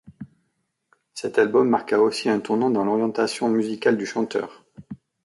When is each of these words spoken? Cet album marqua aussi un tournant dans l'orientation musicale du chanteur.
Cet 1.13 1.37
album 1.37 1.69
marqua 1.69 1.99
aussi 1.99 2.27
un 2.27 2.39
tournant 2.39 2.71
dans 2.71 2.83
l'orientation 2.83 3.49
musicale 3.49 3.97
du 3.97 4.07
chanteur. 4.07 4.65